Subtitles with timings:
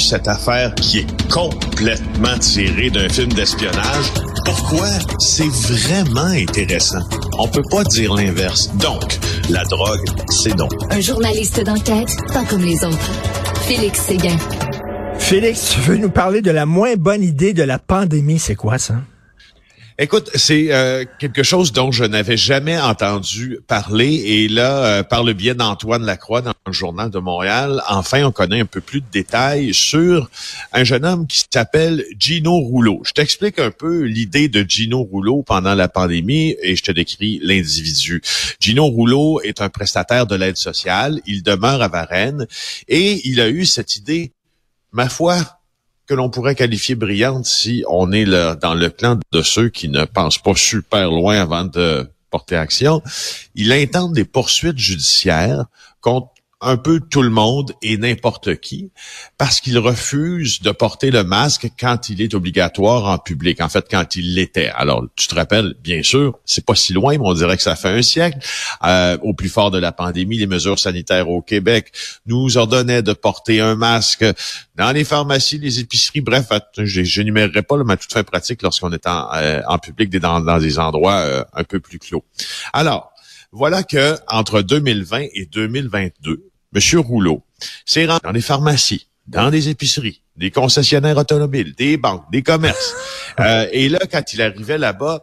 [0.00, 4.12] cette affaire qui est complètement tirée d'un film d'espionnage.
[4.44, 4.86] Pourquoi?
[5.18, 7.00] C'est vraiment intéressant.
[7.38, 8.70] On peut pas dire l'inverse.
[8.76, 9.18] Donc,
[9.48, 10.72] la drogue, c'est donc.
[10.90, 13.10] Un journaliste d'enquête, pas comme les autres.
[13.66, 14.36] Félix Séguin.
[15.18, 18.78] Félix, tu veux nous parler de la moins bonne idée de la pandémie, c'est quoi
[18.78, 18.94] ça?
[20.02, 25.24] Écoute, c'est euh, quelque chose dont je n'avais jamais entendu parler et là, euh, par
[25.24, 29.02] le biais d'Antoine Lacroix dans le journal de Montréal, enfin, on connaît un peu plus
[29.02, 30.30] de détails sur
[30.72, 33.02] un jeune homme qui s'appelle Gino Rouleau.
[33.04, 37.38] Je t'explique un peu l'idée de Gino Rouleau pendant la pandémie et je te décris
[37.42, 38.22] l'individu.
[38.58, 41.20] Gino Rouleau est un prestataire de l'aide sociale.
[41.26, 42.46] Il demeure à Varennes
[42.88, 44.32] et il a eu cette idée,
[44.92, 45.59] ma foi,
[46.10, 50.04] que l'on pourrait qualifier brillante si on est dans le clan de ceux qui ne
[50.04, 53.00] pensent pas super loin avant de porter action.
[53.54, 55.66] Il intente des poursuites judiciaires
[56.00, 58.90] contre un peu tout le monde et n'importe qui
[59.38, 63.60] parce qu'il refuse de porter le masque quand il est obligatoire en public.
[63.60, 64.68] En fait, quand il l'était.
[64.68, 67.76] Alors, tu te rappelles, bien sûr, c'est pas si loin, mais on dirait que ça
[67.76, 68.38] fait un siècle.
[68.84, 71.92] Euh, au plus fort de la pandémie, les mesures sanitaires au Québec
[72.26, 74.24] nous ordonnaient de porter un masque
[74.76, 76.20] dans les pharmacies, les épiceries.
[76.20, 80.58] Bref, je pas, mais à toute fin pratique lorsqu'on est en, euh, public dans, dans
[80.58, 82.24] des endroits euh, un peu plus clos.
[82.72, 83.12] Alors,
[83.52, 87.00] voilà que entre 2020 et 2022, M.
[87.00, 87.42] Rouleau
[87.84, 92.94] s'est rendu dans des pharmacies, dans des épiceries, des concessionnaires automobiles, des banques, des commerces.
[93.38, 95.22] Euh, et là, quand il arrivait là-bas,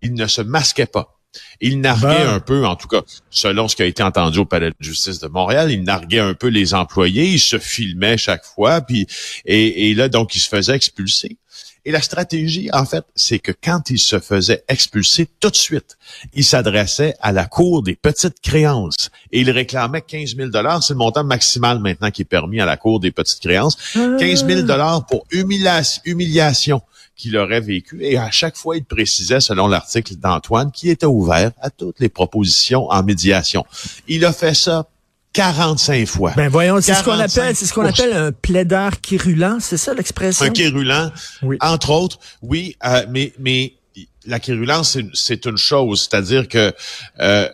[0.00, 1.18] il ne se masquait pas.
[1.60, 4.70] Il narguait un peu, en tout cas, selon ce qui a été entendu au Palais
[4.70, 8.80] de justice de Montréal, il narguait un peu les employés, il se filmait chaque fois,
[8.80, 9.06] puis
[9.44, 11.36] et, et là, donc, il se faisait expulser.
[11.84, 15.98] Et la stratégie, en fait, c'est que quand il se faisait expulser tout de suite,
[16.32, 20.94] il s'adressait à la Cour des petites créances et il réclamait 15 000 C'est le
[20.94, 23.76] montant maximal maintenant qui est permis à la Cour des petites créances.
[23.94, 24.66] 15 000
[25.08, 26.82] pour humiliation
[27.16, 28.04] qu'il aurait vécu.
[28.04, 32.08] Et à chaque fois, il précisait, selon l'article d'Antoine, qu'il était ouvert à toutes les
[32.08, 33.64] propositions en médiation.
[34.08, 34.88] Il a fait ça
[35.32, 36.32] 45 fois.
[36.36, 39.94] Ben voyons, c'est ce qu'on appelle, c'est ce qu'on appelle un plaideur quérulent, c'est ça
[39.94, 40.44] l'expression?
[40.44, 41.10] Un quérulent,
[41.42, 41.56] oui.
[41.60, 43.74] entre autres, oui, euh, mais mais
[44.26, 46.72] la quérulence, c'est une chose, c'est-à-dire que
[47.20, 47.48] euh,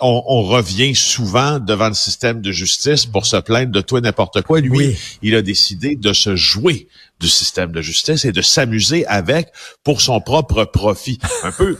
[0.00, 4.00] on, on, revient souvent devant le système de justice pour se plaindre de tout et
[4.00, 4.60] n'importe quoi.
[4.60, 6.88] Lui, il a décidé de se jouer
[7.18, 9.48] du système de justice et de s'amuser avec
[9.84, 11.18] pour son propre profit.
[11.42, 11.78] Un peu,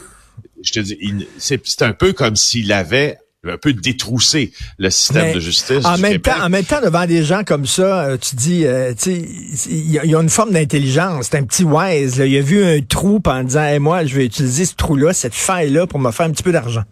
[0.63, 0.97] je te dis,
[1.37, 3.17] c'est un peu comme s'il avait
[3.49, 5.83] un peu détrousser le système de justice.
[5.83, 8.93] En même temps, en même temps, devant des gens comme ça, euh, tu dis, euh,
[8.93, 11.29] tu sais, il y, a une forme d'intelligence.
[11.31, 12.17] C'est un petit wise.
[12.23, 15.33] Il a vu un trou en disant, hey, moi, je vais utiliser ce trou-là, cette
[15.33, 16.83] faille-là, pour me faire un petit peu d'argent.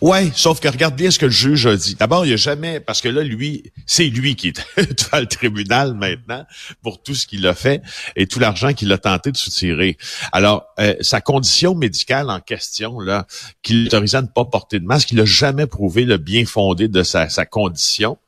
[0.00, 1.94] Ouais, sauf que regarde bien ce que le juge a dit.
[1.94, 5.94] D'abord, il a jamais, parce que là, lui, c'est lui qui est devant le tribunal
[5.94, 6.44] maintenant
[6.82, 7.82] pour tout ce qu'il a fait
[8.16, 9.96] et tout l'argent qu'il a tenté de soutirer.
[10.32, 13.26] Alors, euh, sa condition médicale en question, là,
[13.62, 16.88] qui l'autorisait à ne pas porter de masque, il n'a jamais prouvé le bien fondé
[16.88, 18.18] de sa, condition.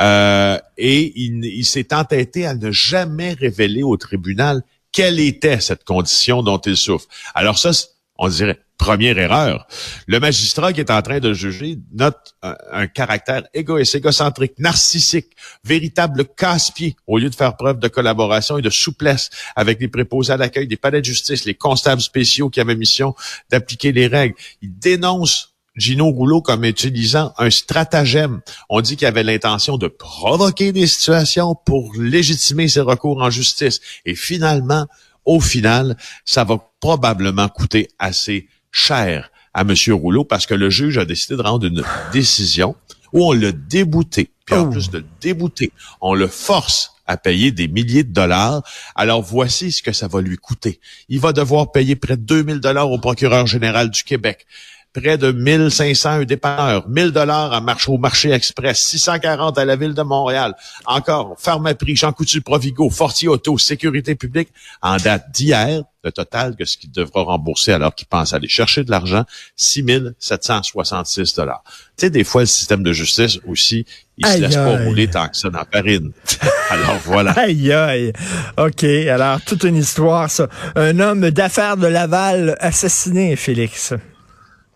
[0.00, 4.62] Euh, et il, il s'est entêté à ne jamais révéler au tribunal
[4.94, 7.06] quelle était cette condition dont il souffre.
[7.34, 7.72] Alors ça,
[8.16, 9.66] on dirait, première erreur.
[10.06, 15.28] Le magistrat qui est en train de juger note un, caractère égoïste, égocentrique, narcissique,
[15.64, 20.32] véritable casse-pied, au lieu de faire preuve de collaboration et de souplesse avec les préposés
[20.32, 23.14] à l'accueil des palais de justice, les constables spéciaux qui avaient mission
[23.50, 24.34] d'appliquer les règles.
[24.62, 28.40] Il dénonce Gino Rouleau comme utilisant un stratagème.
[28.68, 33.80] On dit qu'il avait l'intention de provoquer des situations pour légitimer ses recours en justice.
[34.04, 34.86] Et finalement,
[35.24, 39.74] au final, ça va probablement coûter assez cher à M.
[39.92, 42.74] Rouleau parce que le juge a décidé de rendre une décision
[43.12, 44.30] où on l'a débouté.
[44.44, 44.70] Puis en oh.
[44.70, 48.62] plus de le débouter, on le force à payer des milliers de dollars.
[48.94, 50.80] Alors voici ce que ça va lui coûter.
[51.08, 54.46] Il va devoir payer près de 2000 dollars au procureur général du Québec
[54.94, 59.76] près de 1500 un dépanneur, 1000 dollars à marché au marché express, 640 à la
[59.76, 60.54] ville de Montréal.
[60.86, 64.48] Encore, Pharmaprix, Jean Coutu, Provigo, Fortier Auto, Sécurité publique,
[64.80, 68.84] en date d'hier, le total que ce qu'il devra rembourser alors qu'il pense aller chercher
[68.84, 69.24] de l'argent,
[69.56, 71.64] 6766 dollars.
[71.96, 73.86] Tu sais, des fois, le système de justice aussi,
[74.18, 76.12] il se laisse pas rouler tant que ça dans la farine.
[76.70, 77.32] alors voilà.
[77.32, 78.12] Aïe, aïe.
[78.58, 78.84] OK.
[78.84, 80.48] Alors, toute une histoire, ça.
[80.76, 83.94] Un homme d'affaires de Laval assassiné, Félix.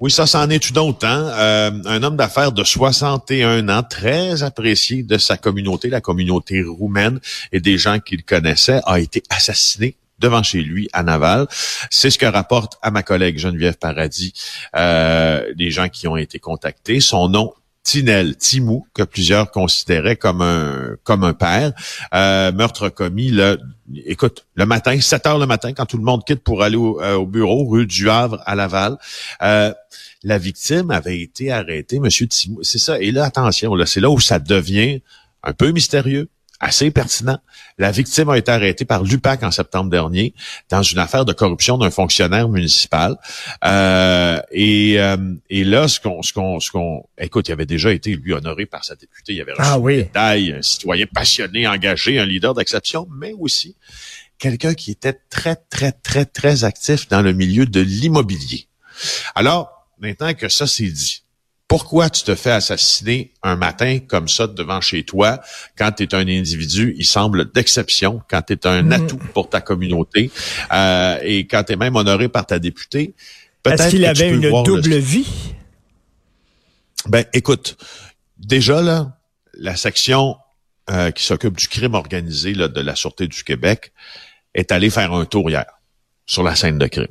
[0.01, 1.05] Oui, ça, c'en est une autre.
[1.05, 1.29] Hein?
[1.35, 7.19] Euh, un homme d'affaires de 61 ans, très apprécié de sa communauté, la communauté roumaine
[7.51, 11.49] et des gens qu'il connaissait, a été assassiné devant chez lui à Naval.
[11.91, 14.35] C'est ce que rapporte à ma collègue Geneviève Paradis
[14.77, 17.01] euh, les gens qui ont été contactés.
[17.01, 17.53] Son nom
[17.89, 21.73] Tinel, Timou, que plusieurs considéraient comme un comme un père.
[22.13, 23.59] Euh, meurtre commis, le,
[24.05, 27.01] écoute, le matin, 7 heures le matin, quand tout le monde quitte pour aller au,
[27.01, 28.99] euh, bureau, rue du Havre à Laval.
[29.41, 29.73] Euh,
[30.23, 32.63] la victime avait été arrêtée, Monsieur Timou.
[32.63, 33.01] C'est ça.
[33.01, 35.01] Et là, attention, là, c'est là où ça devient
[35.43, 36.29] un peu mystérieux,
[36.61, 37.39] assez pertinent.
[37.79, 40.35] La victime a été arrêtée par l'UPAC en septembre dernier
[40.69, 43.17] dans une affaire de corruption d'un fonctionnaire municipal.
[43.65, 45.17] Euh, et, euh,
[45.51, 48.67] et là, ce qu'on, ce qu'on, ce qu'on, écoute, il avait déjà été lui honoré
[48.67, 49.35] par sa députée.
[49.35, 50.09] Il avait reçu ah, oui.
[50.15, 53.77] un citoyen passionné, engagé, un leader d'exception, mais aussi
[54.39, 58.67] quelqu'un qui était très, très, très, très actif dans le milieu de l'immobilier.
[59.35, 61.23] Alors, maintenant que ça c'est dit,
[61.69, 65.41] pourquoi tu te fais assassiner un matin comme ça devant chez toi
[65.77, 68.93] quand tu es un individu, il semble d'exception, quand tu es un mm.
[68.93, 70.31] atout pour ta communauté
[70.73, 73.15] euh, et quand tu es même honoré par ta députée?
[73.67, 75.29] Est-ce qu'il avait une double vie?
[77.07, 77.77] Ben, écoute,
[78.39, 79.19] déjà là,
[79.53, 80.37] la section
[80.91, 83.93] euh, qui s'occupe du crime organisé là, de la Sûreté du Québec
[84.55, 85.67] est allée faire un tour hier
[86.25, 87.07] sur la scène de crime.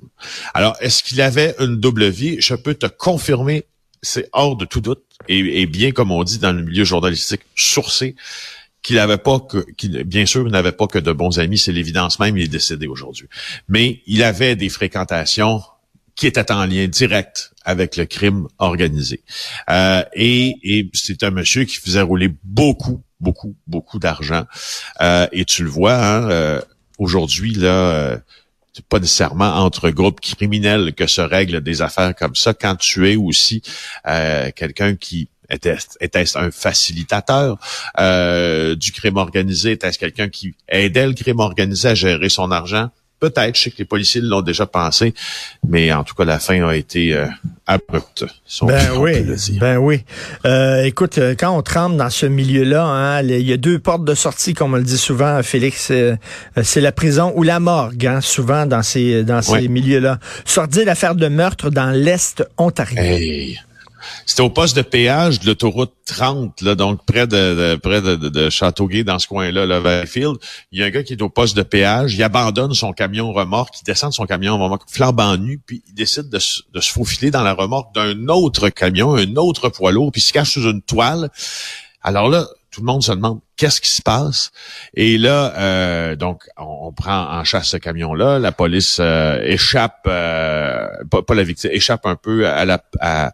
[0.56, 2.38] Alors, est-ce qu'il avait une double vie?
[2.40, 3.66] Je peux te confirmer
[4.08, 8.16] c'est hors de tout doute, et, bien comme on dit dans le milieu journalistique, sourcé,
[8.82, 9.66] qu'il n'avait pas que,
[10.04, 13.28] bien sûr, n'avait pas que de bons amis, c'est l'évidence même, il est décédé aujourd'hui.
[13.68, 15.62] Mais il avait des fréquentations
[16.16, 19.22] qui étaient en lien direct avec le crime organisé.
[19.70, 24.46] Euh, et, et c'est un monsieur qui faisait rouler beaucoup, beaucoup, beaucoup d'argent.
[25.02, 26.62] Euh, et tu le vois, hein, euh,
[26.98, 28.20] aujourd'hui, là,
[28.82, 32.54] pas nécessairement entre groupes criminels que se règlent des affaires comme ça.
[32.54, 33.62] Quand tu es aussi
[34.08, 37.58] euh, quelqu'un qui était-ce un facilitateur
[38.00, 39.72] euh, du crime organisé?
[39.72, 42.90] Était-ce quelqu'un qui aidait le crime organisé à gérer son argent?
[43.20, 45.14] Peut-être, je sais que les policiers l'ont déjà pensé,
[45.68, 47.28] mais en tout cas, la fin a été euh,
[47.68, 48.26] abrupte.
[48.64, 49.26] ben, oui,
[49.60, 50.04] ben oui,
[50.46, 54.06] euh, écoute, euh, quand on tremble dans ce milieu-là, hein, il y a deux portes
[54.06, 55.92] de sortie, comme on le dit souvent, Félix.
[56.64, 60.20] c'est la prison ou la morgue, hein, souvent dans ces dans ces milieux-là.
[60.46, 63.04] Sortir l'affaire de meurtre dans l'est ontarien.
[64.26, 68.50] C'était au poste de péage de l'autoroute 30, là, donc près de, près de, de,
[68.50, 70.38] Châteauguay, dans ce coin-là, le Valleyfield.
[70.72, 73.32] Il y a un gars qui est au poste de péage, il abandonne son camion
[73.34, 76.92] remorque, il descend de son camion remorque flambant nu, puis il décide de, de se
[76.92, 80.52] faufiler dans la remorque d'un autre camion, un autre poids lourd, puis il se cache
[80.52, 81.30] sous une toile.
[82.02, 84.52] Alors là, tout le monde se demande qu'est-ce qui se passe.
[84.94, 88.40] Et là, euh, donc, on, prend en chasse ce camion-là.
[88.40, 93.34] La police euh, échappe, euh, pas, la victime, échappe un peu à,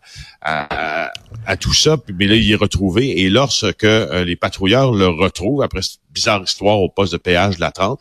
[1.59, 1.97] tout ça.
[2.17, 3.21] Mais là, il est retrouvé.
[3.21, 7.61] Et lorsque les patrouilleurs le retrouvent, après cette bizarre histoire au poste de péage de
[7.61, 7.99] la 30,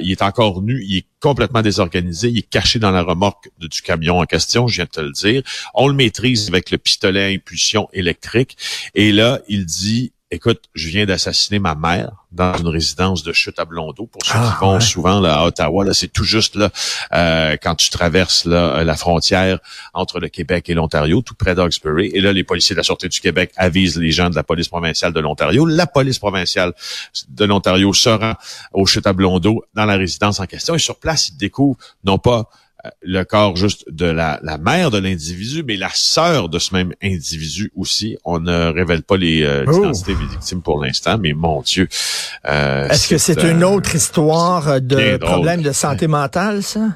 [0.00, 3.82] il est encore nu, il est complètement désorganisé, il est caché dans la remorque du
[3.82, 5.42] camion en question, je viens de te le dire.
[5.74, 8.56] On le maîtrise avec le pistolet à impulsion électrique.
[8.94, 13.58] Et là, il dit écoute, je viens d'assassiner ma mère dans une résidence de chute
[13.58, 14.06] à Blondeau.
[14.06, 16.70] Pour ceux qui ah, vont souvent là, à Ottawa, là, c'est tout juste là
[17.12, 19.58] euh, quand tu traverses là, la frontière
[19.92, 22.10] entre le Québec et l'Ontario, tout près d'Oxbury.
[22.14, 24.68] Et là, les policiers de la Sûreté du Québec avisent les gens de la police
[24.68, 25.66] provinciale de l'Ontario.
[25.66, 26.72] La police provinciale
[27.28, 28.34] de l'Ontario se rend
[28.72, 30.74] au chute à Blondeau dans la résidence en question.
[30.74, 32.48] Et sur place, ils découvrent non pas
[33.02, 36.92] le corps juste de la, la mère de l'individu, mais la sœur de ce même
[37.02, 38.16] individu aussi.
[38.24, 39.78] On ne révèle pas les euh, oh.
[39.78, 41.88] identités des victimes pour l'instant, mais mon Dieu.
[42.48, 46.88] Euh, Est-ce que c'est une autre histoire de problème de santé mentale, ça?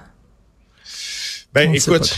[1.55, 2.14] Ben, écoute,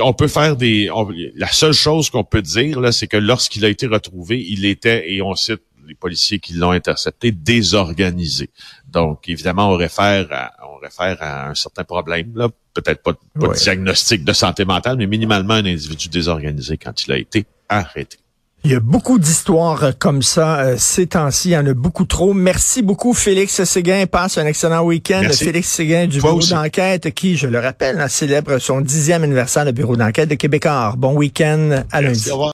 [0.00, 0.88] on peut faire des.
[1.34, 5.10] la seule chose qu'on peut dire là, c'est que lorsqu'il a été retrouvé, il était
[5.12, 8.50] et on cite les policiers qui l'ont intercepté désorganisé.
[8.86, 12.48] Donc, évidemment, on réfère à, on réfère à un certain problème, là.
[12.74, 17.12] Peut-être pas, pas de diagnostic de santé mentale, mais minimalement un individu désorganisé quand il
[17.12, 18.18] a été arrêté.
[18.64, 21.50] Il y a beaucoup d'histoires comme ça euh, ces temps-ci.
[21.50, 22.34] Il y en a beaucoup trop.
[22.34, 24.06] Merci beaucoup, Félix Séguin.
[24.06, 25.22] Passe un excellent week-end.
[25.32, 29.96] Félix Séguin du bureau d'enquête qui, je le rappelle, célèbre son dixième anniversaire, le bureau
[29.96, 30.94] d'enquête de Québécois.
[30.98, 32.28] Bon week-end à lundi.